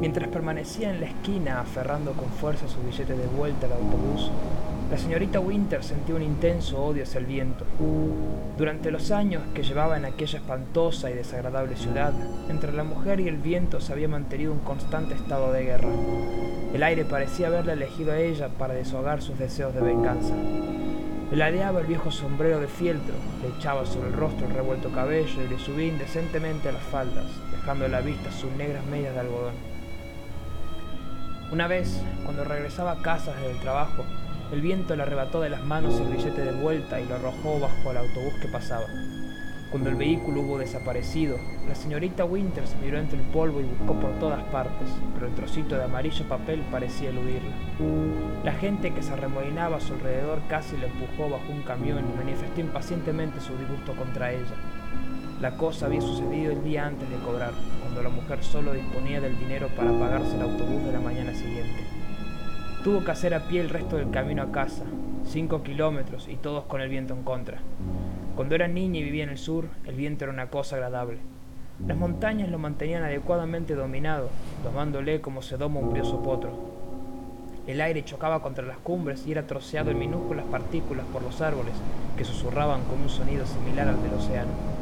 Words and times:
Mientras 0.00 0.28
permanecía 0.28 0.90
en 0.90 1.00
la 1.00 1.06
esquina 1.06 1.60
aferrando 1.60 2.12
con 2.12 2.30
fuerza 2.30 2.66
su 2.68 2.80
billete 2.80 3.14
de 3.14 3.26
vuelta 3.26 3.66
al 3.66 3.74
autobús, 3.74 4.30
la 4.90 4.96
señorita 4.96 5.40
Winter 5.40 5.84
sentía 5.84 6.14
un 6.14 6.22
intenso 6.22 6.82
odio 6.82 7.02
hacia 7.02 7.18
el 7.18 7.26
viento. 7.26 7.66
Durante 8.56 8.90
los 8.90 9.10
años 9.10 9.42
que 9.54 9.62
llevaba 9.62 9.98
en 9.98 10.06
aquella 10.06 10.38
espantosa 10.38 11.10
y 11.10 11.14
desagradable 11.14 11.76
ciudad, 11.76 12.14
entre 12.48 12.72
la 12.72 12.82
mujer 12.82 13.20
y 13.20 13.28
el 13.28 13.36
viento 13.36 13.78
se 13.80 13.92
había 13.92 14.08
mantenido 14.08 14.52
un 14.52 14.60
constante 14.60 15.14
estado 15.14 15.52
de 15.52 15.64
guerra. 15.64 15.90
El 16.72 16.82
aire 16.82 17.04
parecía 17.04 17.48
haberle 17.48 17.74
elegido 17.74 18.12
a 18.12 18.18
ella 18.18 18.48
para 18.48 18.72
deshogar 18.72 19.20
sus 19.20 19.38
deseos 19.38 19.74
de 19.74 19.82
venganza. 19.82 20.34
Ladeaba 21.30 21.82
el 21.82 21.86
viejo 21.86 22.10
sombrero 22.10 22.58
de 22.58 22.68
fieltro, 22.68 23.14
le 23.42 23.56
echaba 23.56 23.84
sobre 23.84 24.08
el 24.08 24.14
rostro 24.14 24.46
el 24.46 24.54
revuelto 24.54 24.90
cabello 24.90 25.44
y 25.44 25.48
le 25.48 25.58
subía 25.58 25.88
indecentemente 25.88 26.70
a 26.70 26.72
las 26.72 26.82
faldas, 26.84 27.26
dejando 27.52 27.84
a 27.84 27.88
la 27.88 28.00
vista 28.00 28.32
sus 28.32 28.50
negras 28.52 28.84
medias 28.86 29.14
de 29.14 29.20
algodón. 29.20 29.79
Una 31.52 31.66
vez, 31.66 32.00
cuando 32.24 32.44
regresaba 32.44 32.92
a 32.92 33.02
casa 33.02 33.34
desde 33.34 33.50
el 33.50 33.58
trabajo, 33.58 34.04
el 34.52 34.60
viento 34.60 34.94
le 34.94 35.02
arrebató 35.02 35.40
de 35.40 35.50
las 35.50 35.64
manos 35.64 35.98
el 35.98 36.06
billete 36.06 36.44
de 36.44 36.52
vuelta 36.52 37.00
y 37.00 37.06
lo 37.06 37.16
arrojó 37.16 37.58
bajo 37.58 37.90
el 37.90 37.96
autobús 37.96 38.34
que 38.40 38.46
pasaba. 38.46 38.86
Cuando 39.72 39.90
el 39.90 39.96
vehículo 39.96 40.42
hubo 40.42 40.58
desaparecido, 40.58 41.38
la 41.66 41.74
señorita 41.74 42.24
Winters 42.24 42.76
miró 42.80 42.98
entre 42.98 43.18
el 43.18 43.24
polvo 43.26 43.60
y 43.60 43.64
buscó 43.64 43.98
por 43.98 44.12
todas 44.20 44.44
partes, 44.44 44.88
pero 45.14 45.26
el 45.26 45.34
trocito 45.34 45.76
de 45.76 45.84
amarillo 45.84 46.24
papel 46.28 46.60
parecía 46.70 47.10
eludirla. 47.10 47.56
La 48.44 48.52
gente 48.52 48.92
que 48.92 49.02
se 49.02 49.12
arremolinaba 49.12 49.78
a 49.78 49.80
su 49.80 49.94
alrededor 49.94 50.42
casi 50.48 50.76
la 50.76 50.86
empujó 50.86 51.30
bajo 51.30 51.52
un 51.52 51.62
camión 51.62 51.98
y 51.98 52.16
manifestó 52.16 52.60
impacientemente 52.60 53.40
su 53.40 53.56
disgusto 53.58 53.96
contra 53.96 54.32
ella. 54.32 54.54
La 55.40 55.56
cosa 55.56 55.86
había 55.86 56.02
sucedido 56.02 56.52
el 56.52 56.62
día 56.62 56.86
antes 56.86 57.08
de 57.08 57.16
cobrar, 57.16 57.52
cuando 57.80 58.02
la 58.02 58.10
mujer 58.10 58.44
solo 58.44 58.74
disponía 58.74 59.22
del 59.22 59.38
dinero 59.38 59.68
para 59.74 59.90
pagarse 59.90 60.36
el 60.36 60.42
autobús 60.42 60.84
de 60.84 60.92
la 60.92 61.00
mañana 61.00 61.34
siguiente. 61.34 61.86
Tuvo 62.84 63.02
que 63.02 63.10
hacer 63.10 63.32
a 63.32 63.48
pie 63.48 63.62
el 63.62 63.70
resto 63.70 63.96
del 63.96 64.10
camino 64.10 64.42
a 64.42 64.52
casa, 64.52 64.84
cinco 65.24 65.62
kilómetros 65.62 66.28
y 66.28 66.36
todos 66.36 66.64
con 66.64 66.82
el 66.82 66.90
viento 66.90 67.14
en 67.14 67.22
contra. 67.22 67.56
Cuando 68.36 68.54
era 68.54 68.68
niña 68.68 69.00
y 69.00 69.04
vivía 69.04 69.24
en 69.24 69.30
el 69.30 69.38
sur, 69.38 69.68
el 69.86 69.94
viento 69.94 70.24
era 70.24 70.32
una 70.34 70.50
cosa 70.50 70.76
agradable. 70.76 71.16
Las 71.86 71.96
montañas 71.96 72.50
lo 72.50 72.58
mantenían 72.58 73.02
adecuadamente 73.02 73.74
dominado, 73.74 74.28
domándole 74.62 75.22
como 75.22 75.40
se 75.40 75.56
doma 75.56 75.80
un 75.80 75.90
brioso 75.90 76.22
potro. 76.22 76.50
El 77.66 77.80
aire 77.80 78.04
chocaba 78.04 78.42
contra 78.42 78.66
las 78.66 78.76
cumbres 78.76 79.26
y 79.26 79.32
era 79.32 79.46
troceado 79.46 79.90
en 79.90 79.98
minúsculas 79.98 80.44
partículas 80.50 81.06
por 81.10 81.22
los 81.22 81.40
árboles, 81.40 81.72
que 82.18 82.26
susurraban 82.26 82.82
con 82.84 83.00
un 83.00 83.08
sonido 83.08 83.46
similar 83.46 83.88
al 83.88 84.02
del 84.02 84.12
océano. 84.12 84.79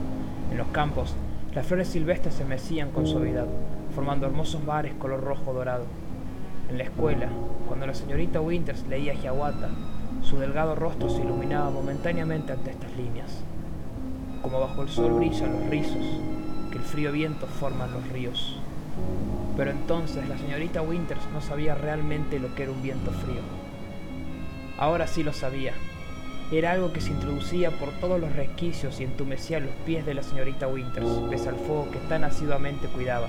En 0.50 0.58
los 0.58 0.68
campos, 0.68 1.14
las 1.54 1.66
flores 1.66 1.88
silvestres 1.88 2.34
se 2.34 2.44
mecían 2.44 2.91
con 2.91 3.06
suavidad, 3.06 3.46
formando 3.94 4.27
hermosos 4.27 4.64
bares 4.64 4.94
color 4.94 5.22
rojo 5.22 5.52
dorado. 5.52 5.84
En 6.70 6.78
la 6.78 6.84
escuela, 6.84 7.28
cuando 7.66 7.86
la 7.86 7.94
señorita 7.94 8.41
Winters 8.41 8.86
leía 8.88 9.14
Hiawatha, 9.14 9.69
su 10.22 10.38
delgado 10.38 10.74
rostro 10.74 11.08
se 11.08 11.22
iluminaba 11.22 11.70
momentáneamente 11.70 12.52
ante 12.52 12.70
estas 12.70 12.96
líneas. 12.96 13.42
Como 14.42 14.60
bajo 14.60 14.82
el 14.82 14.88
sol 14.88 15.12
brillan 15.12 15.52
los 15.52 15.70
rizos, 15.70 16.04
que 16.70 16.78
el 16.78 16.84
frío 16.84 17.12
viento 17.12 17.46
forman 17.46 17.92
los 17.92 18.08
ríos. 18.08 18.58
Pero 19.56 19.70
entonces 19.70 20.28
la 20.28 20.38
señorita 20.38 20.82
Winters 20.82 21.20
no 21.32 21.41
sabía 21.41 21.74
realmente 21.74 22.38
lo 22.38 22.54
que 22.54 22.64
era 22.64 22.72
un 22.72 22.82
viento 22.82 23.10
frío. 23.10 23.41
Ahora 24.78 25.06
sí 25.06 25.22
lo 25.22 25.32
sabía. 25.32 25.72
Era 26.50 26.72
algo 26.72 26.94
que 26.94 27.02
se 27.02 27.10
introducía 27.10 27.70
por 27.70 27.91
todos 28.00 28.18
los 28.18 28.34
resquicios 28.34 29.00
y 29.00 29.04
entumecía 29.04 29.60
los 29.60 29.70
pies 29.84 30.06
de 30.06 30.14
la 30.14 30.22
señorita 30.22 30.66
Winters, 30.66 31.06
pese 31.28 31.50
al 31.50 31.56
fuego 31.56 31.91
que 31.91 31.98
tan 32.08 32.24
asiduamente 32.24 32.86
cuidaba. 32.88 33.28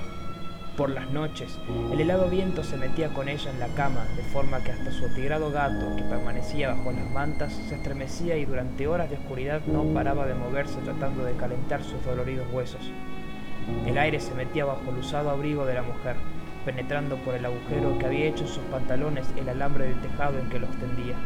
Por 0.78 0.89
las 0.92 1.12
noches, 1.12 1.59
el 1.92 2.00
helado 2.00 2.30
viento 2.30 2.64
se 2.64 2.78
metía 2.78 3.09
con 3.09 3.28
ella 3.28 3.52
en 3.52 3.59
la 3.59 3.67
cama, 3.75 4.06
de 4.16 4.23
forma 4.23 4.64
que 4.64 4.72
hasta 4.72 4.94
su 4.94 5.06
atigrado 5.06 5.52
gato, 5.52 5.97
que 5.97 6.03
permanecía 6.03 6.74
bajo 6.74 6.94
las 6.94 7.12
mantas, 7.12 7.52
se 7.68 7.75
estremecía 7.75 8.38
y 8.38 8.46
durante 8.46 8.88
horas 8.88 9.09
de 9.09 9.18
oscuridad 9.18 9.63
no 9.66 9.84
paraba 9.94 10.25
de 10.25 10.36
moverse 10.36 10.80
tratando 10.86 11.25
de 11.25 11.34
calentar 11.34 11.84
sus 11.84 12.01
doloridos 12.06 12.47
huesos. 12.53 12.90
El 13.86 13.97
aire 13.97 14.22
se 14.22 14.34
metía 14.34 14.63
bajo 14.63 14.91
el 14.91 15.00
usado 15.00 15.30
abrigo 15.30 15.66
de 15.66 15.74
la 15.74 15.84
mujer, 15.84 16.16
penetrando 16.63 17.18
por 17.18 17.36
el 17.36 17.46
agujero 17.46 18.00
que 18.00 18.06
había 18.06 18.28
hecho 18.28 18.46
en 18.46 18.50
sus 18.50 18.63
pantalones 18.72 19.28
el 19.36 19.50
alambre 19.50 19.90
del 19.90 20.00
tejado 20.00 20.40
en 20.40 20.47
que 20.47 20.59
los 20.59 20.72
tendía. 20.78 21.18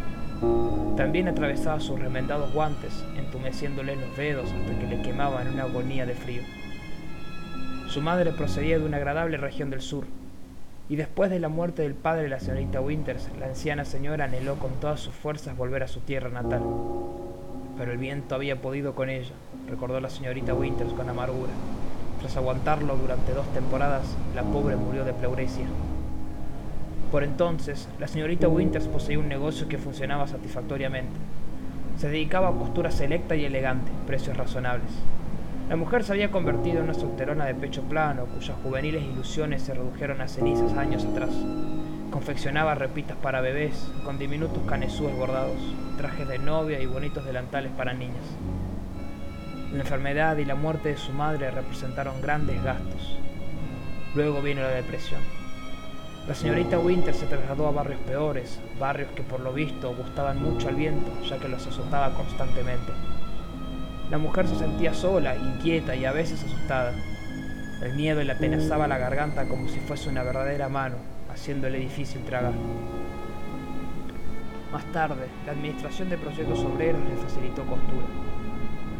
También 0.95 1.27
atravesaba 1.27 1.79
sus 1.79 1.99
remendados 1.99 2.53
guantes, 2.53 3.03
entumeciéndole 3.17 3.95
los 3.95 4.15
dedos 4.15 4.51
hasta 4.51 4.79
que 4.79 4.87
le 4.87 5.01
quemaban 5.01 5.47
una 5.47 5.63
agonía 5.63 6.05
de 6.05 6.13
frío. 6.13 6.43
Su 7.87 8.01
madre 8.01 8.31
procedía 8.31 8.79
de 8.79 8.85
una 8.85 8.97
agradable 8.97 9.37
región 9.37 9.69
del 9.69 9.81
sur, 9.81 10.05
y 10.89 10.95
después 10.95 11.29
de 11.29 11.39
la 11.39 11.49
muerte 11.49 11.81
del 11.81 11.95
padre 11.95 12.23
de 12.23 12.29
la 12.29 12.39
señorita 12.39 12.81
Winters, 12.81 13.29
la 13.39 13.47
anciana 13.47 13.85
señora 13.85 14.25
anheló 14.25 14.55
con 14.55 14.71
todas 14.79 14.99
sus 14.99 15.13
fuerzas 15.13 15.57
volver 15.57 15.81
a 15.83 15.87
su 15.87 16.01
tierra 16.01 16.29
natal. 16.29 16.61
Pero 17.77 17.91
el 17.91 17.97
viento 17.97 18.35
había 18.35 18.61
podido 18.61 18.93
con 18.93 19.09
ella, 19.09 19.33
recordó 19.69 19.99
la 19.99 20.09
señorita 20.09 20.53
Winters 20.53 20.93
con 20.93 21.09
amargura. 21.09 21.51
Tras 22.19 22.37
aguantarlo 22.37 22.95
durante 22.95 23.33
dos 23.33 23.47
temporadas, 23.53 24.05
la 24.35 24.43
pobre 24.43 24.75
murió 24.75 25.03
de 25.05 25.13
pleuresia. 25.13 25.65
Por 27.13 27.23
entonces, 27.23 27.87
la 27.99 28.07
señorita 28.07 28.47
Winters 28.47 28.87
poseía 28.87 29.19
un 29.19 29.29
negocio 29.29 29.67
que 29.67 29.77
funcionaba 29.77 30.25
satisfactoriamente. 30.25 31.13
Se 31.95 32.09
dedicaba 32.09 32.49
a 32.49 32.53
costura 32.53 32.89
selecta 32.89 33.35
y 33.35 33.45
elegante, 33.45 33.91
precios 34.07 34.35
razonables. 34.35 34.89
La 35.69 35.75
mujer 35.75 36.03
se 36.03 36.13
había 36.13 36.31
convertido 36.31 36.79
en 36.79 36.85
una 36.85 36.95
solterona 36.95 37.45
de 37.45 37.53
pecho 37.53 37.83
plano, 37.83 38.25
cuyas 38.25 38.57
juveniles 38.63 39.03
ilusiones 39.03 39.61
se 39.61 39.75
redujeron 39.75 40.21
a 40.21 40.27
cenizas 40.27 40.73
años 40.73 41.05
atrás. 41.05 41.29
Confeccionaba 42.09 42.73
repitas 42.73 43.17
para 43.17 43.41
bebés, 43.41 43.91
con 44.03 44.17
diminutos 44.17 44.63
canesúes 44.67 45.15
bordados, 45.15 45.61
trajes 45.97 46.27
de 46.27 46.39
novia 46.39 46.81
y 46.81 46.87
bonitos 46.87 47.23
delantales 47.25 47.71
para 47.73 47.93
niñas. 47.93 48.25
La 49.71 49.81
enfermedad 49.81 50.35
y 50.37 50.45
la 50.45 50.55
muerte 50.55 50.89
de 50.89 50.97
su 50.97 51.11
madre 51.11 51.51
representaron 51.51 52.23
grandes 52.23 52.63
gastos. 52.63 53.19
Luego 54.15 54.41
vino 54.41 54.61
la 54.61 54.69
depresión. 54.69 55.42
La 56.27 56.33
señorita 56.33 56.79
Winter 56.79 57.13
se 57.13 57.25
trasladó 57.25 57.67
a 57.67 57.71
barrios 57.71 57.99
peores, 58.01 58.57
barrios 58.79 59.11
que 59.11 59.23
por 59.23 59.41
lo 59.41 59.51
visto 59.51 59.93
gustaban 59.93 60.41
mucho 60.41 60.69
al 60.69 60.75
viento, 60.75 61.11
ya 61.27 61.37
que 61.37 61.49
los 61.49 61.67
azotaba 61.67 62.13
constantemente. 62.13 62.93
La 64.09 64.17
mujer 64.17 64.47
se 64.47 64.55
sentía 64.55 64.93
sola, 64.93 65.35
inquieta 65.35 65.97
y 65.97 66.05
a 66.05 66.13
veces 66.13 66.41
asustada. 66.41 66.93
El 67.81 67.95
miedo 67.95 68.23
le 68.23 68.31
atenazaba 68.31 68.87
la 68.87 68.97
garganta 68.97 69.49
como 69.49 69.67
si 69.67 69.81
fuese 69.81 70.07
una 70.07 70.23
verdadera 70.23 70.69
mano, 70.69 70.95
haciéndole 71.29 71.79
difícil 71.79 72.21
tragar. 72.23 72.53
Más 74.71 74.85
tarde, 74.93 75.27
la 75.45 75.51
administración 75.51 76.09
de 76.09 76.17
proyectos 76.17 76.59
obreros 76.59 77.01
le 77.03 77.17
facilitó 77.17 77.63
costura. 77.65 78.07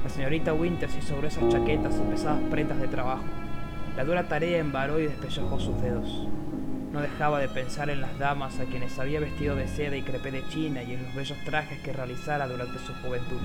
La 0.04 0.10
señorita 0.10 0.54
Winters 0.54 0.98
hizo 0.98 1.16
gruesas 1.16 1.48
chaquetas 1.48 1.96
y 1.96 2.12
pesadas 2.12 2.42
prendas 2.52 2.82
de 2.82 2.90
trabajo. 2.90 3.24
La 3.96 4.04
dura 4.04 4.28
tarea 4.28 4.58
embaró 4.58 5.00
y 5.00 5.04
despellejó 5.04 5.58
sus 5.58 5.82
dedos. 5.82 6.28
No 6.94 7.02
dejaba 7.02 7.40
de 7.40 7.50
pensar 7.50 7.90
en 7.90 8.02
las 8.02 8.20
damas 8.20 8.59
a 8.59 8.66
quienes 8.66 9.00
había 9.00 9.20
vestido 9.20 9.56
de 9.56 9.68
seda 9.68 9.98
y 9.98 10.04
crepé 10.04 10.30
de 10.30 10.48
China 10.50 10.84
y 10.84 10.94
en 10.94 11.02
los 11.02 11.16
bellos 11.16 11.40
trajes 11.44 11.80
que 11.80 11.92
realizara 11.92 12.48
durante 12.48 12.78
su 12.78 12.94
juventud. 12.94 13.40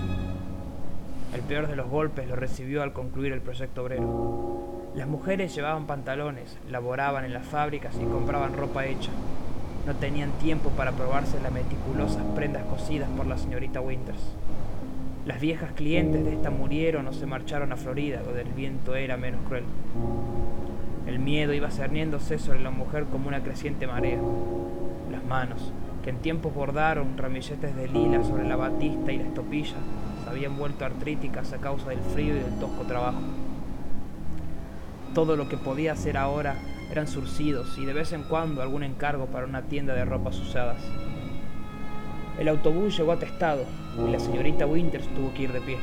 El 1.35 1.41
peor 1.41 1.67
de 1.67 1.75
los 1.75 1.89
golpes 1.89 2.29
lo 2.29 2.37
recibió 2.37 2.83
al 2.83 2.93
concluir 2.93 3.33
el 3.33 3.41
proyecto 3.41 3.83
obrero. 3.83 4.91
Las 4.95 5.09
mujeres 5.09 5.55
llevaban 5.55 5.87
pantalones, 5.87 6.59
laboraban 6.71 7.25
en 7.25 7.33
las 7.33 7.47
fábricas 7.47 7.95
y 7.99 8.05
compraban 8.05 8.55
ropa 8.55 8.85
hecha. 8.85 9.13
No 9.87 9.95
tenían 9.95 10.33
tiempo 10.33 10.69
para 10.69 10.93
probarse 10.93 11.41
las 11.41 11.51
meticulosas 11.51 12.25
prendas 12.35 12.65
cosidas 12.67 13.09
por 13.17 13.27
la 13.27 13.39
señorita 13.39 13.81
Winters. 13.81 14.21
Las 15.25 15.41
viejas 15.41 15.73
clientes 15.73 16.23
de 16.23 16.35
esta 16.35 16.51
murieron 16.51 17.07
o 17.09 17.15
se 17.15 17.25
marcharon 17.25 17.73
a 17.73 17.77
Florida, 17.77 18.21
donde 18.23 18.43
el 18.43 18.53
viento 18.53 18.95
era 18.95 19.17
menos 19.17 19.41
cruel. 19.49 19.65
El 21.09 21.21
miedo 21.21 21.55
iba 21.55 21.71
cerniéndose 21.71 22.39
sobre 22.39 22.61
la 22.61 22.71
mujer 22.71 23.07
como 23.07 23.29
una 23.29 23.43
creciente 23.43 23.87
marea. 23.87 24.21
Las 25.11 25.25
manos, 25.25 25.73
que 26.05 26.11
en 26.11 26.19
tiempos 26.19 26.55
bordaron 26.55 27.17
ramilletes 27.17 27.75
de 27.75 27.89
lila 27.89 28.23
sobre 28.23 28.47
la 28.47 28.57
batista 28.57 29.11
y 29.11 29.17
la 29.17 29.25
estopilla, 29.25 29.77
habían 30.29 30.59
vuelto 30.59 30.85
artríticas 30.85 31.55
a 31.55 31.63
causa 31.63 31.89
del 31.89 32.01
frío 32.01 32.37
y 32.37 32.41
del 32.41 32.59
tosco 32.59 32.83
trabajo. 32.83 33.23
Todo 35.15 35.35
lo 35.35 35.49
que 35.49 35.57
podía 35.57 35.93
hacer 35.93 36.19
ahora 36.19 36.57
eran 36.91 37.09
surcidos 37.09 37.79
y 37.79 37.87
de 37.87 37.95
vez 37.95 38.13
en 38.13 38.25
cuando 38.25 38.61
algún 38.61 38.83
encargo 38.83 39.29
para 39.29 39.47
una 39.47 39.63
tienda 39.63 39.95
de 39.95 40.05
ropas 40.05 40.39
usadas. 40.39 40.83
El 42.39 42.49
autobús 42.49 42.99
llegó 42.99 43.13
atestado 43.13 43.65
y 44.07 44.11
la 44.11 44.21
señorita 44.21 44.67
Winters 44.67 45.09
tuvo 45.15 45.33
que 45.33 45.45
ir 45.45 45.53
de 45.55 45.63
pie. 45.63 45.79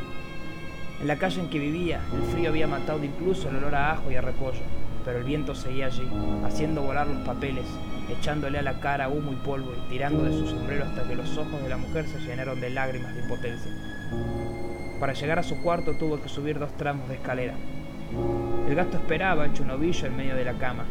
En 1.01 1.07
la 1.07 1.17
calle 1.17 1.41
en 1.41 1.49
que 1.49 1.57
vivía, 1.57 1.99
el 2.13 2.21
frío 2.25 2.49
había 2.49 2.67
matado 2.67 3.03
incluso 3.03 3.49
el 3.49 3.55
olor 3.55 3.73
a 3.73 3.93
ajo 3.93 4.11
y 4.11 4.15
a 4.15 4.21
repollo, 4.21 4.61
pero 5.05 5.19
el 5.19 5.23
viento 5.23 5.53
seguía 5.53 5.85
allí, 5.85 6.09
haciendo 6.43 6.81
volar 6.81 7.05
los 7.05 7.19
papeles, 7.19 7.65
echándole 8.09 8.57
a 8.57 8.63
la 8.63 8.79
cara 8.79 9.07
humo 9.07 9.31
y 9.31 9.35
polvo 9.35 9.71
y 9.73 9.89
tirando 9.89 10.23
de 10.23 10.33
su 10.33 10.47
sombrero 10.47 10.83
hasta 10.83 11.07
que 11.07 11.15
los 11.15 11.37
ojos 11.37 11.61
de 11.61 11.69
la 11.69 11.77
mujer 11.77 12.07
se 12.07 12.19
llenaron 12.19 12.59
de 12.59 12.71
lágrimas 12.71 13.13
de 13.13 13.21
impotencia. 13.21 13.71
Para 14.99 15.13
llegar 15.13 15.37
a 15.37 15.43
su 15.43 15.61
cuarto 15.61 15.95
tuvo 15.97 16.19
que 16.21 16.29
subir 16.29 16.57
dos 16.57 16.75
tramos 16.75 17.07
de 17.07 17.15
escalera. 17.15 17.53
El 18.67 18.75
gato 18.75 18.97
esperaba 18.97 19.45
hecho 19.45 19.63
un 19.63 19.71
ovillo 19.71 20.07
en 20.07 20.17
medio 20.17 20.35
de 20.35 20.45
la 20.45 20.53
cama. 20.53 20.85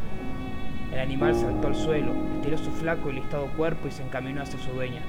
El 0.93 1.01
animal 1.01 1.35
saltó 1.35 1.67
al 1.67 1.75
suelo, 1.75 2.13
estiró 2.37 2.57
su 2.57 2.71
flaco 2.71 3.11
y 3.11 3.15
listado 3.15 3.49
cuerpo 3.57 3.89
y 3.89 3.91
se 3.91 4.05
encaminó 4.05 4.43
hacia 4.43 4.61
su 4.61 4.71
dueña. 4.71 5.03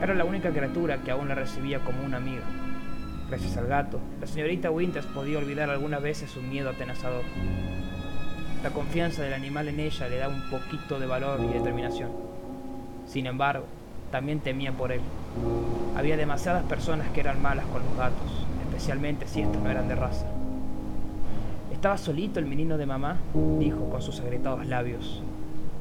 Era 0.00 0.14
la 0.14 0.24
única 0.24 0.50
criatura 0.50 0.98
que 0.98 1.10
aún 1.10 1.28
la 1.28 1.34
recibía 1.34 1.80
como 1.80 2.04
una 2.04 2.18
amiga. 2.18 2.44
Gracias 3.28 3.56
al 3.56 3.66
gato, 3.66 4.00
la 4.20 4.26
señorita 4.26 4.70
Winters 4.70 5.06
podía 5.06 5.38
olvidar 5.38 5.70
algunas 5.70 6.02
veces 6.02 6.30
su 6.30 6.42
miedo 6.42 6.70
atenazador. 6.70 7.24
La 8.62 8.70
confianza 8.70 9.22
del 9.22 9.32
animal 9.32 9.68
en 9.68 9.80
ella 9.80 10.08
le 10.08 10.18
daba 10.18 10.34
un 10.34 10.50
poquito 10.50 11.00
de 11.00 11.06
valor 11.06 11.40
y 11.40 11.46
determinación. 11.50 12.10
Sin 13.06 13.26
embargo, 13.26 13.64
también 14.10 14.40
temía 14.40 14.72
por 14.72 14.92
él. 14.92 15.00
Había 15.96 16.18
demasiadas 16.18 16.64
personas 16.64 17.08
que 17.08 17.20
eran 17.20 17.40
malas 17.40 17.64
con 17.66 17.82
los 17.82 17.96
gatos, 17.96 18.46
especialmente 18.66 19.26
si 19.26 19.40
estos 19.40 19.62
no 19.62 19.70
eran 19.70 19.88
de 19.88 19.94
raza. 19.94 20.26
¿Estaba 21.72 21.96
solito 21.96 22.38
el 22.38 22.44
menino 22.44 22.76
de 22.76 22.84
mamá? 22.84 23.16
dijo 23.58 23.88
con 23.88 24.02
sus 24.02 24.20
agrietados 24.20 24.66
labios. 24.66 25.22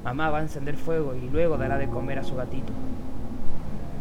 Mamá 0.05 0.29
va 0.29 0.37
a 0.37 0.43
encender 0.43 0.77
fuego 0.77 1.13
y 1.15 1.29
luego 1.29 1.57
dará 1.57 1.77
de 1.77 1.89
comer 1.89 2.19
a 2.19 2.23
su 2.23 2.35
gatito. 2.35 2.71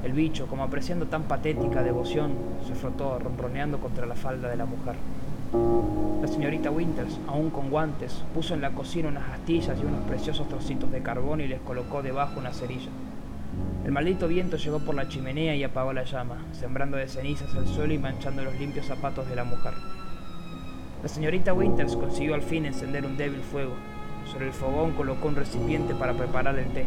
El 0.05 0.13
bicho, 0.13 0.47
como 0.47 0.63
apreciando 0.63 1.07
tan 1.07 1.25
patética 1.25 1.83
devoción, 1.83 2.31
se 2.65 2.77
frotó 2.77 3.19
ronroneando 3.19 3.81
contra 3.81 4.07
la 4.07 4.15
falda 4.15 4.49
de 4.49 4.57
la 4.57 4.67
mujer. 4.67 4.95
La 5.53 6.29
señorita 6.29 6.71
Winters, 6.71 7.19
aún 7.27 7.49
con 7.51 7.71
guantes, 7.71 8.23
puso 8.35 8.53
en 8.53 8.61
la 8.61 8.73
cocina 8.73 9.09
unas 9.09 9.31
astillas 9.31 9.79
y 9.81 9.87
unos 9.87 10.05
preciosos 10.07 10.49
trocitos 10.49 10.91
de 10.91 11.03
carbón 11.03 11.41
y 11.41 11.49
les 11.49 11.61
colocó 11.61 12.03
debajo 12.03 12.39
una 12.39 12.53
cerilla. 12.53 12.91
El 13.87 13.93
maldito 13.93 14.29
viento 14.29 14.59
llegó 14.59 14.81
por 14.81 14.95
la 14.95 15.09
chimenea 15.09 15.57
y 15.57 15.65
apagó 15.65 15.95
la 15.95 16.05
llama, 16.05 16.45
sembrando 16.53 16.99
de 16.99 17.09
cenizas 17.09 17.55
el 17.55 17.67
suelo 17.67 17.95
y 17.95 17.99
manchando 17.99 18.45
los 18.45 18.59
limpios 18.59 18.87
zapatos 18.87 19.27
de 19.29 19.37
la 19.37 19.45
mujer. 19.45 19.73
La 21.03 21.09
señorita 21.09 21.55
Winters 21.55 21.97
consiguió 21.97 22.35
al 22.35 22.43
fin 22.43 22.67
encender 22.67 23.07
un 23.07 23.17
débil 23.17 23.41
fuego. 23.41 23.73
Sobre 24.31 24.49
el 24.49 24.53
fogón 24.53 24.93
colocó 24.93 25.29
un 25.29 25.37
recipiente 25.37 25.95
para 25.95 26.13
preparar 26.13 26.59
el 26.59 26.67
té. 26.73 26.85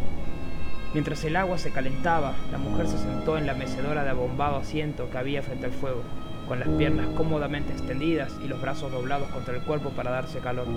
Mientras 0.94 1.24
el 1.24 1.36
agua 1.36 1.58
se 1.58 1.72
calentaba, 1.72 2.36
la 2.52 2.60
mujer 2.60 2.88
se 2.88 3.00
sentó 3.00 3.38
en 3.38 3.48
la 3.48 3.56
mecedora 3.56 4.04
de 4.04 4.10
abombado 4.10 4.58
asiento 4.58 5.10
que 5.10 5.18
había 5.18 5.42
frente 5.42 5.66
al 5.66 5.72
fuego, 5.72 6.04
con 6.48 6.60
las 6.60 6.70
piernas 6.70 7.08
cómodamente 7.16 7.74
extendidas 7.74 8.34
y 8.44 8.48
los 8.48 8.62
brazos 8.62 8.92
doblados 8.92 9.30
contra 9.30 9.56
el 9.56 9.62
cuerpo 9.62 9.90
para 9.92 10.12
darse 10.12 10.40
calor. 10.40 10.68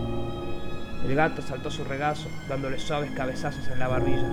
El 1.05 1.15
gato 1.15 1.43
saltó 1.43 1.71
su 1.71 1.85
regazo, 1.85 2.29
dándole 2.49 2.79
suaves 2.79 3.11
cabezazos 3.11 3.69
en 3.69 3.79
la 3.79 3.89
barbilla. 3.89 4.33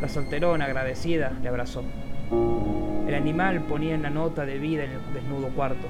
La 0.00 0.08
solterona, 0.08 0.64
agradecida, 0.64 1.32
le 1.42 1.48
abrazó. 1.48 1.84
El 3.06 3.14
animal 3.14 3.62
ponía 3.62 3.94
en 3.94 4.02
la 4.02 4.10
nota 4.10 4.44
de 4.44 4.58
vida 4.58 4.84
en 4.84 4.90
el 4.90 5.14
desnudo 5.14 5.48
cuarto. 5.48 5.86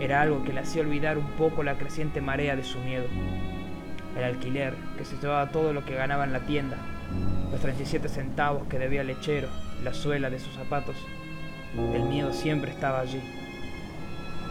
Era 0.00 0.20
algo 0.20 0.42
que 0.42 0.52
le 0.52 0.60
hacía 0.60 0.82
olvidar 0.82 1.16
un 1.16 1.30
poco 1.32 1.62
la 1.62 1.78
creciente 1.78 2.20
marea 2.20 2.56
de 2.56 2.64
su 2.64 2.80
miedo. 2.80 3.06
El 4.16 4.24
alquiler, 4.24 4.74
que 4.98 5.04
se 5.04 5.16
llevaba 5.16 5.50
todo 5.50 5.72
lo 5.72 5.84
que 5.84 5.94
ganaba 5.94 6.24
en 6.24 6.32
la 6.32 6.40
tienda, 6.40 6.76
los 7.52 7.60
37 7.60 8.08
centavos 8.08 8.66
que 8.68 8.78
debía 8.78 9.02
el 9.02 9.06
lechero, 9.06 9.48
la 9.84 9.94
suela 9.94 10.30
de 10.30 10.40
sus 10.40 10.52
zapatos. 10.54 10.96
El 11.74 12.04
miedo 12.04 12.32
siempre 12.32 12.70
estaba 12.70 13.00
allí. 13.00 13.20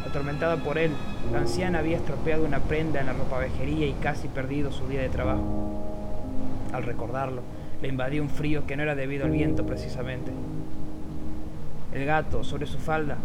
Atormentada 0.05 0.57
por 0.57 0.77
él, 0.77 0.91
la 1.31 1.39
anciana 1.39 1.79
había 1.79 1.97
estropeado 1.97 2.45
una 2.45 2.59
prenda 2.59 2.99
en 2.99 3.07
la 3.07 3.13
ropavejería 3.13 3.87
y 3.87 3.93
casi 3.93 4.27
perdido 4.27 4.71
su 4.71 4.87
día 4.87 5.01
de 5.01 5.09
trabajo. 5.09 5.43
Al 6.73 6.83
recordarlo, 6.83 7.41
le 7.81 7.87
invadió 7.87 8.21
un 8.21 8.29
frío 8.29 8.65
que 8.67 8.77
no 8.77 8.83
era 8.83 8.95
debido 8.95 9.25
al 9.25 9.31
viento 9.31 9.65
precisamente. 9.65 10.31
El 11.93 12.05
gato, 12.05 12.43
sobre 12.43 12.67
su 12.67 12.77
falda, 12.77 13.17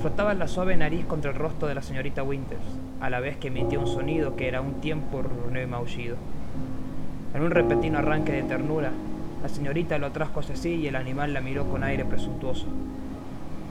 frotaba 0.00 0.34
la 0.34 0.48
suave 0.48 0.76
nariz 0.76 1.06
contra 1.06 1.30
el 1.30 1.36
rostro 1.36 1.68
de 1.68 1.74
la 1.76 1.82
señorita 1.82 2.24
Winters, 2.24 2.60
a 3.00 3.08
la 3.08 3.20
vez 3.20 3.36
que 3.36 3.48
emitía 3.48 3.78
un 3.78 3.86
sonido 3.86 4.36
que 4.36 4.48
era 4.48 4.60
un 4.60 4.80
tiempo 4.80 5.22
y 5.50 5.66
maullido. 5.66 6.16
En 7.34 7.42
un 7.42 7.50
repentino 7.50 7.98
arranque 7.98 8.32
de 8.32 8.42
ternura, 8.42 8.90
la 9.42 9.48
señorita 9.48 9.98
lo 9.98 10.06
atrajo 10.06 10.40
hacia 10.40 10.56
sí 10.56 10.74
y 10.74 10.88
el 10.88 10.96
animal 10.96 11.34
la 11.34 11.40
miró 11.40 11.66
con 11.66 11.84
aire 11.84 12.04
presuntuoso. 12.04 12.66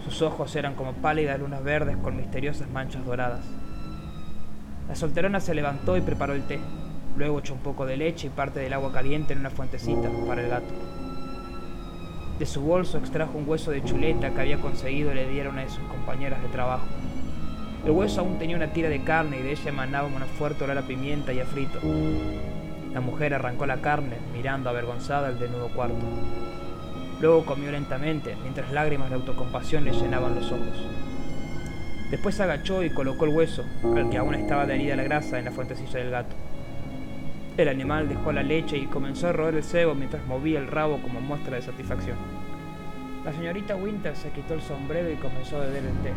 Sus 0.06 0.22
ojos 0.22 0.56
eran 0.56 0.75
como 0.75 0.94
pálidas 0.94 1.40
lunas 1.40 1.63
verdes 1.63 1.98
con 1.98 2.16
misteriosas 2.16 2.69
manchas 2.69 3.04
doradas. 3.04 3.44
La 4.88 4.96
solterona 4.96 5.40
se 5.40 5.56
levantó 5.56 5.98
y 5.98 6.02
preparó 6.02 6.34
el 6.34 6.44
té. 6.44 6.60
Luego 7.18 7.40
echó 7.40 7.56
un 7.56 7.62
poco 7.62 7.88
de 7.88 7.98
leche 7.98 8.28
y 8.28 8.30
parte 8.30 8.60
del 8.60 8.74
agua 8.74 8.94
caliente 8.94 9.34
en 9.34 9.40
una 9.40 9.50
fuentecita 9.50 10.07
para 10.28 10.44
el 10.44 10.50
gato. 10.50 10.74
De 12.38 12.46
su 12.46 12.62
bolso 12.62 13.00
extrajo 13.00 13.36
un 13.36 13.50
hueso 13.50 13.72
de 13.72 13.84
chuleta 13.84 14.30
que 14.30 14.42
había 14.42 14.62
conseguido 14.62 15.12
le 15.12 15.28
diera 15.28 15.50
una 15.50 15.62
de 15.62 15.69
sus 15.69 15.84
compañeras 15.86 16.40
de 16.44 16.50
trabajo. 16.50 16.86
El 17.84 17.92
hueso 17.92 18.22
aún 18.22 18.38
tenía 18.38 18.58
una 18.58 18.74
tira 18.74 18.90
de 18.90 19.04
carne 19.04 19.40
y 19.40 19.44
de 19.44 19.54
ella 19.54 19.69
emanaba 19.69 20.08
una 20.08 20.25
fuerte 20.25 20.66
olor 20.66 20.78
a 20.78 20.81
pimienta 20.84 21.34
y 21.34 21.40
a 21.40 21.46
frito. 21.46 21.80
La 22.94 23.01
mujer 23.01 23.34
arrancó 23.34 23.66
la 23.66 23.81
carne, 23.81 24.18
mirando 24.34 24.69
avergonzada 24.69 25.30
el 25.30 25.40
desnudo 25.40 25.69
cuarto. 25.69 26.06
Luego 27.25 27.44
comió 27.44 27.72
lentamente, 27.72 28.38
mientras 28.44 28.72
lágrimas 28.72 29.10
de 29.10 29.16
autocompasión 29.16 29.83
le 29.83 29.94
llenaban 29.94 30.36
los 30.36 30.51
ojos. 30.51 30.77
Después 32.12 32.36
se 32.36 32.44
agachó 32.44 32.83
y 32.83 32.92
colocó 32.92 33.25
el 33.25 33.33
hueso, 33.33 33.66
al 33.83 34.12
que 34.12 34.19
aún 34.19 34.36
estaba 34.36 34.62
adherida 34.62 34.95
la 34.95 35.06
grasa, 35.06 35.39
en 35.39 35.45
la 35.45 35.51
fuentecilla 35.51 35.98
del 35.98 36.12
gato. 36.12 36.36
El 37.57 37.68
animal 37.68 38.07
dejó 38.07 38.31
la 38.31 38.44
leche 38.44 38.77
y 38.77 38.86
comenzó 38.86 39.30
a 39.30 39.33
roer 39.33 39.56
el 39.56 39.63
cebo 39.63 39.95
mientras 39.95 40.24
movía 40.27 40.60
el 40.60 40.68
rabo 40.68 41.01
como 41.01 41.19
muestra 41.19 41.56
de 41.56 41.63
satisfacción. 41.63 42.16
La 43.25 43.33
señorita 43.33 43.75
Winter 43.75 44.16
se 44.16 44.30
quitó 44.30 44.54
el 44.54 44.62
sombrero 44.62 45.10
y 45.10 45.16
comenzó 45.16 45.57
a 45.57 45.62
beber 45.62 45.83
el 45.83 45.98
té. 46.04 46.13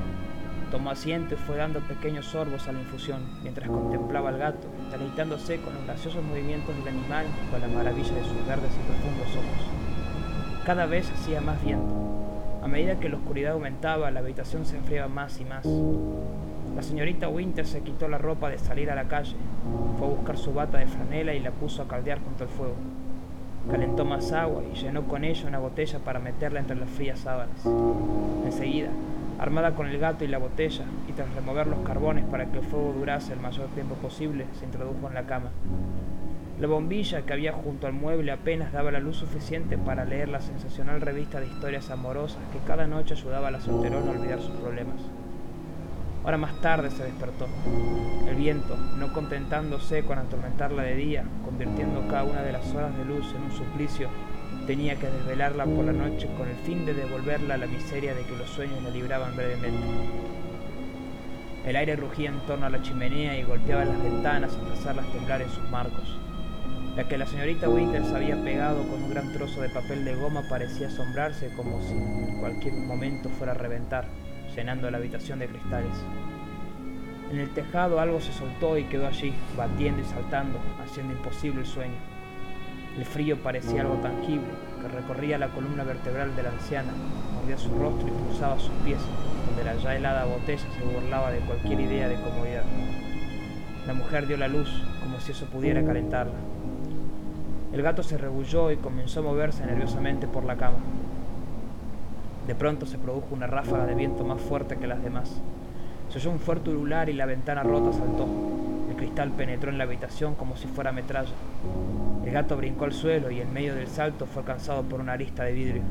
Tomó 0.70 0.90
asiento 0.90 1.36
y 1.36 1.38
fue 1.38 1.56
dando 1.56 1.80
pequeños 1.80 2.26
sorbos 2.26 2.68
a 2.68 2.72
la 2.72 2.80
infusión, 2.80 3.22
mientras 3.42 3.66
contemplaba 3.70 4.28
al 4.28 4.36
gato, 4.36 4.68
deleitándose 4.90 5.58
con 5.62 5.72
los 5.72 5.84
graciosos 5.86 6.22
movimientos 6.22 6.76
del 6.76 6.88
animal 6.88 7.24
y 7.46 7.50
con 7.50 7.62
la 7.62 7.68
maravilla 7.68 8.12
de 8.12 8.24
sus 8.24 8.46
verdes 8.46 8.72
y 8.76 8.92
profundos 8.92 9.28
ojos. 9.28 9.77
Cada 10.68 10.84
vez 10.84 11.10
hacía 11.10 11.40
más 11.40 11.64
viento. 11.64 11.94
A 12.62 12.68
medida 12.68 13.00
que 13.00 13.08
la 13.08 13.16
oscuridad 13.16 13.52
aumentaba, 13.52 14.10
la 14.10 14.20
habitación 14.20 14.66
se 14.66 14.76
enfriaba 14.76 15.08
más 15.08 15.40
y 15.40 15.46
más. 15.46 15.64
La 16.76 16.82
señorita 16.82 17.26
Winter 17.30 17.66
se 17.66 17.80
quitó 17.80 18.06
la 18.06 18.18
ropa 18.18 18.50
de 18.50 18.58
salir 18.58 18.90
a 18.90 18.94
la 18.94 19.04
calle, 19.04 19.34
fue 19.98 20.06
a 20.06 20.10
buscar 20.10 20.36
su 20.36 20.52
bata 20.52 20.76
de 20.76 20.86
franela 20.86 21.32
y 21.32 21.40
la 21.40 21.52
puso 21.52 21.80
a 21.80 21.88
caldear 21.88 22.20
junto 22.22 22.44
al 22.44 22.50
fuego. 22.50 22.74
Calentó 23.70 24.04
más 24.04 24.30
agua 24.32 24.62
y 24.70 24.76
llenó 24.76 25.04
con 25.04 25.24
ella 25.24 25.48
una 25.48 25.58
botella 25.58 26.00
para 26.00 26.18
meterla 26.18 26.60
entre 26.60 26.76
las 26.76 26.90
frías 26.90 27.20
sábanas. 27.20 27.64
Enseguida, 28.44 28.90
armada 29.38 29.74
con 29.74 29.86
el 29.86 29.98
gato 29.98 30.26
y 30.26 30.28
la 30.28 30.36
botella, 30.36 30.84
y 31.08 31.12
tras 31.12 31.34
remover 31.34 31.66
los 31.66 31.78
carbones 31.78 32.26
para 32.26 32.44
que 32.44 32.58
el 32.58 32.64
fuego 32.66 32.92
durase 32.92 33.32
el 33.32 33.40
mayor 33.40 33.68
tiempo 33.68 33.94
posible, 33.94 34.44
se 34.58 34.66
introdujo 34.66 35.08
en 35.08 35.14
la 35.14 35.22
cama. 35.22 35.48
La 36.60 36.66
bombilla 36.66 37.22
que 37.22 37.32
había 37.32 37.52
junto 37.52 37.86
al 37.86 37.92
mueble 37.92 38.32
apenas 38.32 38.72
daba 38.72 38.90
la 38.90 38.98
luz 38.98 39.18
suficiente 39.18 39.78
para 39.78 40.04
leer 40.04 40.28
la 40.28 40.40
sensacional 40.40 41.00
revista 41.00 41.38
de 41.38 41.46
historias 41.46 41.88
amorosas 41.88 42.40
que 42.52 42.58
cada 42.66 42.88
noche 42.88 43.14
ayudaba 43.14 43.46
a 43.46 43.50
la 43.52 43.60
solterona 43.60 44.10
a 44.10 44.14
olvidar 44.16 44.40
sus 44.40 44.56
problemas. 44.56 44.96
Ahora 46.24 46.36
más 46.36 46.60
tarde 46.60 46.90
se 46.90 47.04
despertó. 47.04 47.46
El 48.28 48.34
viento, 48.34 48.76
no 48.98 49.12
contentándose 49.12 50.02
con 50.02 50.18
atormentarla 50.18 50.82
de 50.82 50.96
día, 50.96 51.24
convirtiendo 51.44 52.08
cada 52.08 52.24
una 52.24 52.42
de 52.42 52.50
las 52.50 52.74
horas 52.74 52.96
de 52.98 53.04
luz 53.04 53.32
en 53.36 53.42
un 53.42 53.52
suplicio, 53.52 54.08
tenía 54.66 54.96
que 54.96 55.06
desvelarla 55.06 55.64
por 55.64 55.84
la 55.84 55.92
noche 55.92 56.28
con 56.36 56.48
el 56.48 56.56
fin 56.56 56.84
de 56.84 56.92
devolverla 56.92 57.54
a 57.54 57.58
la 57.58 57.66
miseria 57.68 58.14
de 58.14 58.22
que 58.22 58.36
los 58.36 58.50
sueños 58.50 58.82
la 58.82 58.90
libraban 58.90 59.36
brevemente. 59.36 59.86
El 61.64 61.76
aire 61.76 61.94
rugía 61.94 62.30
en 62.30 62.40
torno 62.40 62.66
a 62.66 62.70
la 62.70 62.82
chimenea 62.82 63.38
y 63.38 63.44
golpeaba 63.44 63.84
las 63.84 64.02
ventanas 64.02 64.56
hasta 64.56 64.72
hacerlas 64.72 65.12
temblar 65.12 65.42
en 65.42 65.50
sus 65.50 65.70
marcos. 65.70 66.18
La 66.98 67.06
que 67.06 67.16
la 67.16 67.26
señorita 67.26 67.68
Winters 67.68 68.12
había 68.12 68.34
pegado 68.42 68.82
con 68.88 69.00
un 69.04 69.10
gran 69.10 69.32
trozo 69.32 69.60
de 69.60 69.68
papel 69.68 70.04
de 70.04 70.16
goma 70.16 70.42
parecía 70.48 70.88
asombrarse 70.88 71.48
como 71.54 71.80
si 71.80 71.92
en 71.92 72.40
cualquier 72.40 72.74
momento 72.74 73.28
fuera 73.28 73.52
a 73.52 73.54
reventar 73.54 74.06
llenando 74.56 74.90
la 74.90 74.98
habitación 74.98 75.38
de 75.38 75.46
cristales. 75.46 75.94
En 77.30 77.38
el 77.38 77.50
tejado 77.50 78.00
algo 78.00 78.20
se 78.20 78.32
soltó 78.32 78.76
y 78.76 78.82
quedó 78.82 79.06
allí, 79.06 79.32
batiendo 79.56 80.02
y 80.02 80.06
saltando, 80.06 80.58
haciendo 80.82 81.12
imposible 81.12 81.60
el 81.60 81.66
sueño. 81.66 81.94
El 82.98 83.04
frío 83.04 83.36
parecía 83.44 83.82
algo 83.82 83.98
tangible, 83.98 84.48
que 84.82 84.88
recorría 84.88 85.38
la 85.38 85.50
columna 85.50 85.84
vertebral 85.84 86.34
de 86.34 86.42
la 86.42 86.48
anciana, 86.48 86.90
mordía 87.32 87.58
su 87.58 87.70
rostro 87.78 88.08
y 88.08 88.10
pulsaba 88.10 88.58
sus 88.58 88.72
pies, 88.84 88.98
donde 89.46 89.62
la 89.62 89.76
ya 89.76 89.94
helada 89.94 90.24
botella 90.24 90.66
se 90.76 90.84
burlaba 90.84 91.30
de 91.30 91.38
cualquier 91.38 91.78
idea 91.78 92.08
de 92.08 92.16
comodidad. 92.16 92.64
La 93.86 93.94
mujer 93.94 94.26
dio 94.26 94.36
la 94.36 94.48
luz, 94.48 94.82
como 95.00 95.20
si 95.20 95.30
eso 95.30 95.46
pudiera 95.46 95.84
calentarla. 95.84 96.34
El 97.72 97.82
gato 97.82 98.02
se 98.02 98.16
rebulló 98.16 98.70
y 98.70 98.76
comenzó 98.76 99.20
a 99.20 99.24
moverse 99.24 99.64
nerviosamente 99.66 100.26
por 100.26 100.44
la 100.44 100.56
cama. 100.56 100.78
De 102.46 102.54
pronto 102.54 102.86
se 102.86 102.96
produjo 102.96 103.34
una 103.34 103.46
ráfaga 103.46 103.84
de 103.84 103.94
viento 103.94 104.24
más 104.24 104.40
fuerte 104.40 104.76
que 104.76 104.86
las 104.86 105.02
demás. 105.02 105.40
Se 106.08 106.18
oyó 106.18 106.30
un 106.30 106.38
fuerte 106.38 106.70
ulular 106.70 107.10
y 107.10 107.12
la 107.12 107.26
ventana 107.26 107.62
rota 107.62 107.92
saltó. 107.92 108.26
El 108.88 108.96
cristal 108.96 109.32
penetró 109.32 109.70
en 109.70 109.76
la 109.76 109.84
habitación 109.84 110.34
como 110.34 110.56
si 110.56 110.66
fuera 110.66 110.92
metralla. 110.92 111.34
El 112.24 112.32
gato 112.32 112.56
brincó 112.56 112.86
al 112.86 112.94
suelo 112.94 113.30
y 113.30 113.40
en 113.40 113.52
medio 113.52 113.74
del 113.74 113.88
salto 113.88 114.24
fue 114.24 114.40
alcanzado 114.40 114.82
por 114.84 115.00
una 115.00 115.12
arista 115.12 115.44
de 115.44 115.52
vidrio. 115.52 115.82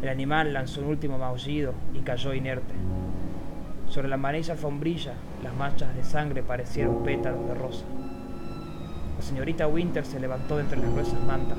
El 0.00 0.08
animal 0.08 0.54
lanzó 0.54 0.80
un 0.80 0.86
último 0.86 1.18
maullido 1.18 1.74
y 1.92 1.98
cayó 1.98 2.32
inerte. 2.32 2.72
Sobre 3.86 4.08
la 4.08 4.14
amarilla 4.14 4.54
alfombrilla, 4.54 5.12
las 5.42 5.54
manchas 5.54 5.94
de 5.94 6.04
sangre 6.04 6.42
parecieron 6.42 7.02
pétalos 7.02 7.46
de 7.46 7.54
rosa. 7.54 7.84
La 9.20 9.26
señorita 9.26 9.66
Winter 9.66 10.06
se 10.06 10.18
levantó 10.18 10.56
de 10.56 10.62
entre 10.62 10.78
las 10.78 10.90
gruesas 10.90 11.20
mantas. 11.24 11.58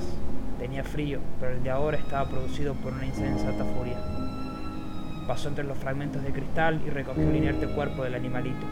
Tenía 0.58 0.84
frío, 0.84 1.20
pero 1.40 1.52
el 1.52 1.62
de 1.62 1.70
ahora 1.70 1.96
estaba 1.96 2.28
producido 2.28 2.74
por 2.74 2.92
una 2.92 3.06
insensata 3.06 3.64
furia. 3.64 3.98
Pasó 5.28 5.48
entre 5.50 5.66
los 5.66 5.78
fragmentos 5.78 6.24
de 6.24 6.32
cristal 6.32 6.82
y 6.84 6.90
recogió 6.90 7.22
el 7.22 7.36
inerte 7.36 7.68
cuerpo 7.68 8.04
del 8.04 8.16
animalito. 8.16 8.66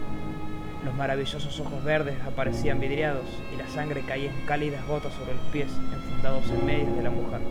Los 0.84 0.96
maravillosos 0.96 1.60
ojos 1.60 1.84
verdes 1.84 2.15
aparecían 2.25 2.79
vidriados 2.79 3.25
y 3.53 3.58
la 3.58 3.67
sangre 3.67 4.01
caía 4.01 4.31
en 4.31 4.46
cálidas 4.48 4.84
gotas 4.88 5.13
sobre 5.13 5.36
los 5.36 5.43
pies, 5.51 5.69
enfundados 5.93 6.50
en 6.50 6.65
medio 6.65 6.96
de 6.96 7.03
la 7.03 7.12
mujer. 7.12 7.41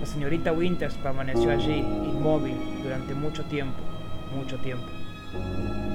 La 0.00 0.06
señorita 0.06 0.52
Winters 0.52 0.94
permaneció 0.94 1.52
allí, 1.52 1.78
inmóvil, 1.78 2.56
durante 2.82 3.14
mucho 3.14 3.44
tiempo, 3.44 3.78
mucho 4.34 4.58
tiempo. 4.58 4.88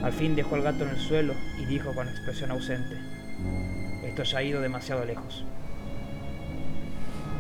Al 0.02 0.14
fin 0.14 0.38
dejó 0.38 0.56
el 0.56 0.64
gato 0.64 0.86
en 0.86 0.92
el 0.92 1.00
suelo 1.00 1.34
y 1.60 1.66
dijo 1.66 1.94
con 1.94 2.08
expresión 2.08 2.52
ausente, 2.52 3.23
esto 4.04 4.24
ya 4.24 4.38
ha 4.40 4.44
ido 4.44 4.62
demasiado 4.62 5.06
lejos. 5.06 5.46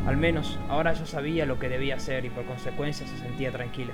Al 0.06 0.18
menos 0.18 0.60
ahora 0.70 0.94
ya 0.94 1.06
sabía 1.06 1.46
lo 1.46 1.60
que 1.60 1.70
debía 1.70 1.96
hacer 1.96 2.26
y 2.26 2.30
por 2.30 2.46
consecuencia 2.46 3.08
se 3.08 3.18
sentía 3.18 3.52
tranquila. 3.52 3.94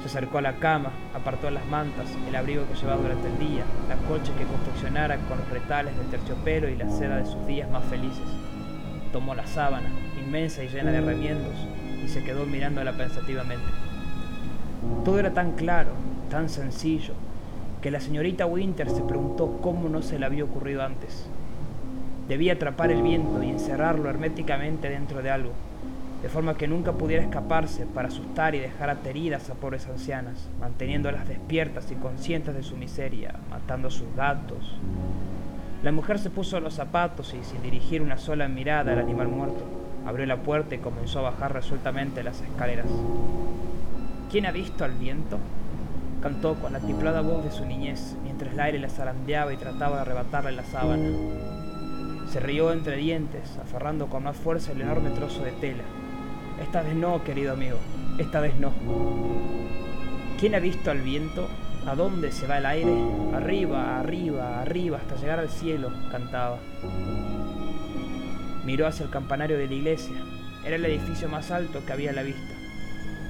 Se 0.00 0.06
acercó 0.06 0.38
a 0.38 0.42
la 0.42 0.54
cama, 0.54 0.92
apartó 1.14 1.50
las 1.50 1.66
mantas, 1.66 2.06
el 2.26 2.36
abrigo 2.36 2.66
que 2.68 2.74
llevaba 2.74 3.02
durante 3.02 3.28
el 3.28 3.38
día, 3.38 3.64
la 3.88 3.96
colcha 4.08 4.32
que 4.36 4.44
confeccionara 4.44 5.16
con 5.28 5.38
los 5.38 5.48
retales 5.50 5.96
del 5.96 6.06
terciopelo 6.06 6.68
y 6.68 6.76
la 6.76 6.88
seda 6.88 7.16
de 7.16 7.26
sus 7.26 7.46
días 7.46 7.68
más 7.70 7.84
felices. 7.86 8.22
Tomó 9.12 9.34
la 9.34 9.46
sábana, 9.46 9.90
inmensa 10.18 10.62
y 10.62 10.68
llena 10.68 10.92
de 10.92 11.00
remiendos, 11.00 11.54
y 12.02 12.08
se 12.08 12.22
quedó 12.22 12.46
mirándola 12.46 12.92
pensativamente. 12.92 13.66
Todo 15.04 15.18
era 15.18 15.34
tan 15.34 15.52
claro, 15.52 15.90
tan 16.30 16.48
sencillo, 16.48 17.14
que 17.80 17.90
la 17.90 18.00
señorita 18.00 18.46
Winter 18.46 18.90
se 18.90 19.02
preguntó 19.02 19.58
cómo 19.62 19.88
no 19.88 20.02
se 20.02 20.18
le 20.18 20.26
había 20.26 20.44
ocurrido 20.44 20.82
antes. 20.82 21.26
Debía 22.28 22.54
atrapar 22.54 22.90
el 22.90 23.02
viento 23.02 23.42
y 23.42 23.50
encerrarlo 23.50 24.10
herméticamente 24.10 24.90
dentro 24.90 25.22
de 25.22 25.30
algo, 25.30 25.52
de 26.22 26.28
forma 26.28 26.56
que 26.56 26.66
nunca 26.66 26.92
pudiera 26.92 27.22
escaparse 27.22 27.86
para 27.86 28.08
asustar 28.08 28.54
y 28.54 28.58
dejar 28.58 28.90
ateridas 28.90 29.48
a 29.48 29.54
pobres 29.54 29.86
ancianas, 29.86 30.48
manteniéndolas 30.60 31.28
despiertas 31.28 31.90
y 31.92 31.94
conscientes 31.94 32.54
de 32.54 32.64
su 32.64 32.76
miseria, 32.76 33.34
matando 33.50 33.88
a 33.88 33.92
sus 33.92 34.14
gatos. 34.16 34.74
La 35.84 35.92
mujer 35.92 36.18
se 36.18 36.30
puso 36.30 36.58
los 36.58 36.74
zapatos 36.74 37.34
y, 37.34 37.44
sin 37.44 37.62
dirigir 37.62 38.02
una 38.02 38.18
sola 38.18 38.48
mirada 38.48 38.92
al 38.92 38.98
animal 38.98 39.28
muerto, 39.28 39.64
abrió 40.04 40.26
la 40.26 40.38
puerta 40.38 40.74
y 40.74 40.78
comenzó 40.78 41.20
a 41.20 41.30
bajar 41.30 41.52
resueltamente 41.52 42.24
las 42.24 42.40
escaleras. 42.40 42.88
¿Quién 44.30 44.46
ha 44.46 44.50
visto 44.50 44.84
al 44.84 44.92
viento? 44.92 45.38
Cantó 46.20 46.54
con 46.54 46.72
la 46.72 46.80
tiplada 46.80 47.20
voz 47.20 47.44
de 47.44 47.50
su 47.50 47.64
niñez, 47.64 48.16
mientras 48.22 48.52
el 48.52 48.60
aire 48.60 48.78
la 48.78 48.88
zarandeaba 48.88 49.52
y 49.52 49.56
trataba 49.56 49.96
de 49.96 50.02
arrebatarle 50.02 50.52
la 50.52 50.64
sábana. 50.64 51.08
Se 52.30 52.40
rió 52.40 52.72
entre 52.72 52.96
dientes, 52.96 53.56
aferrando 53.62 54.08
con 54.08 54.24
más 54.24 54.36
fuerza 54.36 54.72
el 54.72 54.82
enorme 54.82 55.10
trozo 55.10 55.42
de 55.42 55.52
tela, 55.52 55.84
esta 56.60 56.82
vez 56.82 56.94
no, 56.96 57.22
querido 57.22 57.52
amigo. 57.52 57.78
Esta 58.18 58.40
vez 58.40 58.54
no. 58.58 58.72
¿Quién 60.40 60.54
ha 60.54 60.58
visto 60.58 60.90
al 60.90 61.00
viento? 61.02 61.48
¿A 61.86 61.94
dónde 61.94 62.32
se 62.32 62.46
va 62.46 62.58
el 62.58 62.66
aire? 62.66 62.92
Arriba, 63.32 64.00
arriba, 64.00 64.60
arriba, 64.60 64.98
hasta 64.98 65.16
llegar 65.16 65.38
al 65.38 65.50
cielo, 65.50 65.92
cantaba. 66.10 66.58
Miró 68.64 68.86
hacia 68.86 69.04
el 69.04 69.10
campanario 69.10 69.56
de 69.56 69.68
la 69.68 69.74
iglesia. 69.74 70.16
Era 70.64 70.76
el 70.76 70.84
edificio 70.84 71.28
más 71.28 71.50
alto 71.50 71.84
que 71.86 71.92
había 71.92 72.10
a 72.10 72.14
la 72.14 72.22
vista. 72.22 72.57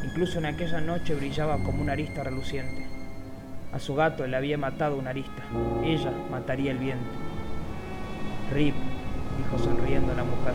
Incluso 0.04 0.38
en 0.38 0.46
aquella 0.46 0.80
noche 0.80 1.14
brillaba 1.14 1.58
como 1.58 1.82
una 1.82 1.92
arista 1.92 2.22
reluciente. 2.22 2.86
A 3.72 3.78
su 3.78 3.94
gato 3.94 4.26
le 4.26 4.36
había 4.36 4.56
matado 4.56 4.96
una 4.96 5.10
arista. 5.10 5.42
Ella 5.84 6.12
mataría 6.30 6.70
el 6.70 6.78
viento. 6.78 7.10
Rip, 8.52 8.74
dijo 9.36 9.58
sonriendo 9.58 10.14
la 10.14 10.24
mujer. 10.24 10.54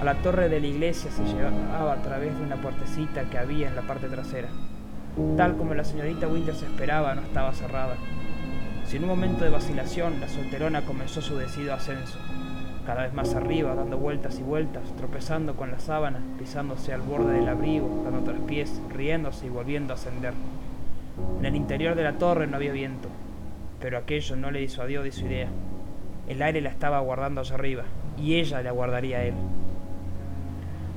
A 0.00 0.04
la 0.04 0.14
torre 0.16 0.48
de 0.48 0.60
la 0.60 0.66
iglesia 0.66 1.10
se 1.10 1.24
llegaba 1.24 1.92
a 1.92 2.02
través 2.02 2.36
de 2.36 2.44
una 2.44 2.56
puertecita 2.56 3.24
que 3.24 3.38
había 3.38 3.68
en 3.68 3.76
la 3.76 3.82
parte 3.82 4.08
trasera. 4.08 4.48
Tal 5.36 5.56
como 5.56 5.74
la 5.74 5.84
señorita 5.84 6.28
Winters 6.28 6.62
esperaba, 6.62 7.14
no 7.14 7.22
estaba 7.22 7.52
cerrada. 7.52 7.94
Sin 8.86 9.02
un 9.02 9.08
momento 9.08 9.44
de 9.44 9.50
vacilación, 9.50 10.20
la 10.20 10.28
solterona 10.28 10.82
comenzó 10.82 11.22
su 11.22 11.36
decidido 11.36 11.74
ascenso, 11.74 12.18
cada 12.86 13.02
vez 13.02 13.12
más 13.14 13.34
arriba, 13.34 13.74
dando 13.74 13.98
vueltas 13.98 14.38
y 14.38 14.42
vueltas, 14.42 14.82
tropezando 14.96 15.54
con 15.54 15.70
la 15.70 15.78
sábana, 15.78 16.20
pisándose 16.38 16.92
al 16.92 17.02
borde 17.02 17.34
del 17.34 17.48
abrigo, 17.48 18.02
dando 18.04 18.20
traspiés, 18.20 18.80
riéndose 18.92 19.46
y 19.46 19.50
volviendo 19.50 19.92
a 19.92 19.96
ascender. 19.96 20.34
En 21.38 21.44
el 21.44 21.56
interior 21.56 21.94
de 21.94 22.02
la 22.02 22.14
torre 22.14 22.46
no 22.46 22.56
había 22.56 22.72
viento, 22.72 23.08
pero 23.80 23.98
aquello 23.98 24.36
no 24.36 24.50
le 24.50 24.60
disuadió 24.60 25.02
de 25.02 25.12
su 25.12 25.26
idea. 25.26 25.48
El 26.28 26.42
aire 26.42 26.60
la 26.60 26.70
estaba 26.70 26.98
aguardando 26.98 27.40
allá 27.40 27.54
arriba, 27.54 27.84
y 28.18 28.34
ella 28.34 28.62
le 28.62 28.68
aguardaría 28.68 29.18
a 29.18 29.24
él. 29.24 29.34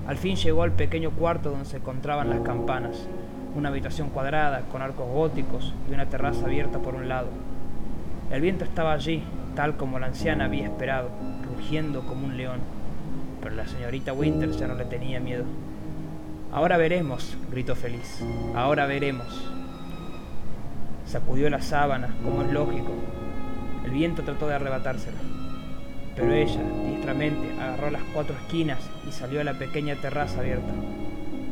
Al 0.07 0.17
fin 0.17 0.35
llegó 0.35 0.63
al 0.63 0.71
pequeño 0.71 1.11
cuarto 1.11 1.51
donde 1.51 1.65
se 1.65 1.77
encontraban 1.77 2.29
las 2.29 2.39
campanas, 2.39 3.07
una 3.55 3.69
habitación 3.69 4.09
cuadrada 4.09 4.61
con 4.71 4.81
arcos 4.81 5.07
góticos 5.09 5.73
y 5.89 5.93
una 5.93 6.05
terraza 6.05 6.45
abierta 6.45 6.79
por 6.79 6.95
un 6.95 7.09
lado. 7.09 7.27
El 8.31 8.41
viento 8.41 8.63
estaba 8.63 8.93
allí, 8.93 9.23
tal 9.55 9.75
como 9.75 9.99
la 9.99 10.07
anciana 10.07 10.45
había 10.45 10.65
esperado, 10.65 11.09
como 12.05 12.25
un 12.25 12.37
león, 12.37 12.59
pero 13.41 13.55
la 13.55 13.67
señorita 13.67 14.13
Winters 14.13 14.57
ya 14.57 14.67
no 14.67 14.75
le 14.75 14.85
tenía 14.85 15.19
miedo. 15.19 15.43
Ahora 16.51 16.77
veremos, 16.77 17.37
gritó 17.51 17.75
feliz, 17.75 18.23
ahora 18.55 18.85
veremos. 18.85 19.51
Sacudió 21.05 21.49
la 21.49 21.61
sábana, 21.61 22.15
como 22.23 22.41
es 22.41 22.51
lógico. 22.51 22.91
El 23.85 23.91
viento 23.91 24.23
trató 24.23 24.47
de 24.47 24.55
arrebatársela 24.55 25.17
pero 26.17 26.33
ella, 26.33 26.61
diestramente, 26.87 27.51
agarró 27.61 27.91
las 27.91 28.01
cuatro 28.11 28.35
esquinas 28.35 28.79
y 29.07 29.11
salió 29.11 29.39
a 29.39 29.43
la 29.43 29.53
pequeña 29.53 29.95
terraza 29.97 30.39
abierta. 30.39 30.73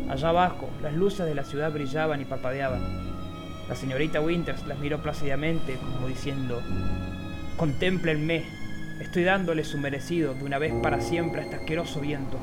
Allá 0.10 0.30
abajo, 0.30 0.72
las 0.82 0.94
luces 0.96 1.28
de 1.28 1.36
la 1.36 1.44
ciudad 1.44 1.72
brillaban 1.72 2.20
y 2.20 2.26
parpadeaban. 2.26 2.82
La 3.70 3.76
señorita 3.76 4.22
Winters 4.22 4.66
las 4.66 4.80
miró 4.80 5.04
plácidamente, 5.04 5.76
como 5.76 6.08
diciendo, 6.08 6.64
Contémplenme, 7.58 8.44
estoy 9.00 9.24
dándole 9.24 9.64
su 9.64 9.78
merecido 9.78 10.34
de 10.34 10.44
una 10.44 10.58
vez 10.58 10.74
para 10.82 11.02
siempre 11.02 11.42
a 11.42 11.44
este 11.44 11.58
asqueroso 11.58 12.00
viento. 12.00 12.38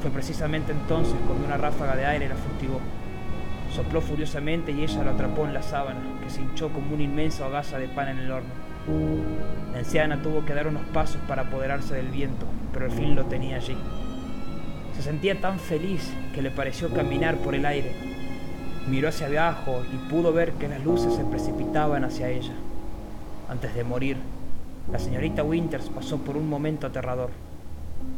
Fue 0.00 0.10
precisamente 0.10 0.72
entonces 0.72 1.16
cuando 1.26 1.46
una 1.46 1.56
ráfaga 1.56 1.96
de 1.96 2.06
aire 2.06 2.28
la 2.28 2.36
fustigó. 2.36 2.80
Sopló 3.74 4.00
furiosamente 4.00 4.72
y 4.72 4.82
ella 4.82 5.02
lo 5.02 5.10
atrapó 5.10 5.44
en 5.44 5.54
la 5.54 5.62
sábana, 5.62 6.00
que 6.22 6.30
se 6.30 6.40
hinchó 6.40 6.70
como 6.70 6.94
una 6.94 7.02
inmensa 7.02 7.46
hogaza 7.46 7.78
de 7.78 7.88
pan 7.88 8.08
en 8.08 8.18
el 8.18 8.30
horno. 8.30 8.50
La 9.72 9.80
anciana 9.80 10.22
tuvo 10.22 10.44
que 10.44 10.54
dar 10.54 10.68
unos 10.68 10.84
pasos 10.86 11.20
para 11.26 11.42
apoderarse 11.42 11.94
del 11.94 12.08
viento, 12.08 12.46
pero 12.72 12.86
al 12.86 12.92
fin 12.92 13.14
lo 13.14 13.24
tenía 13.24 13.56
allí. 13.56 13.76
Se 14.94 15.02
sentía 15.02 15.40
tan 15.40 15.58
feliz 15.58 16.12
que 16.34 16.42
le 16.42 16.50
pareció 16.50 16.88
caminar 16.90 17.36
por 17.36 17.54
el 17.54 17.66
aire. 17.66 17.92
Miró 18.88 19.08
hacia 19.08 19.26
abajo 19.26 19.82
y 19.92 19.96
pudo 20.08 20.32
ver 20.32 20.52
que 20.52 20.68
las 20.68 20.84
luces 20.84 21.14
se 21.14 21.24
precipitaban 21.24 22.04
hacia 22.04 22.30
ella. 22.30 22.54
Antes 23.48 23.74
de 23.74 23.84
morir, 23.84 24.16
la 24.90 24.98
señorita 24.98 25.42
Winters 25.42 25.88
pasó 25.88 26.18
por 26.18 26.36
un 26.36 26.48
momento 26.48 26.86
aterrador, 26.86 27.30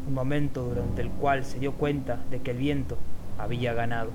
un 0.06 0.14
momento 0.14 0.64
durante 0.64 1.00
el 1.00 1.10
cual 1.10 1.44
se 1.44 1.58
dio 1.58 1.72
cuenta 1.72 2.20
de 2.30 2.40
que 2.40 2.50
el 2.50 2.58
viento 2.58 2.98
había 3.38 3.72
ganado. 3.72 4.10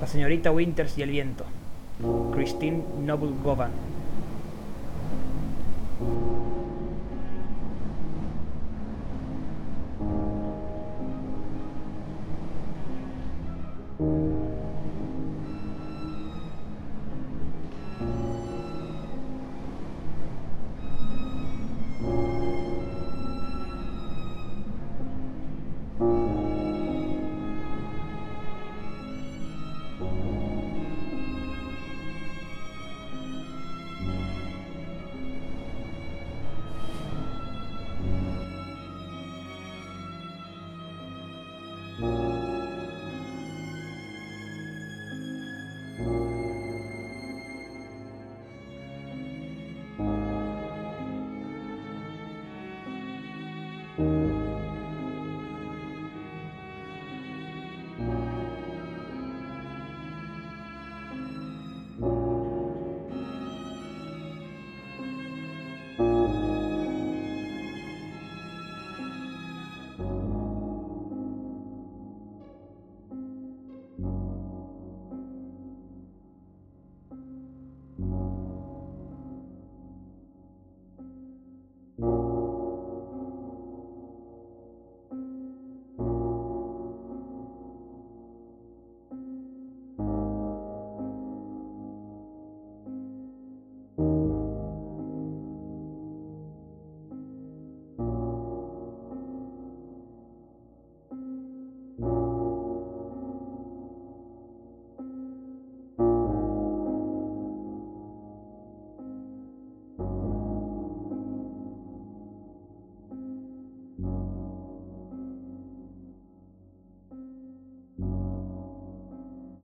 La 0.00 0.06
señorita 0.06 0.52
Winters 0.52 0.96
y 0.98 1.02
el 1.02 1.10
viento. 1.10 1.44
Christine 2.32 2.84
Noble 3.04 3.32
Govan. 3.42 3.72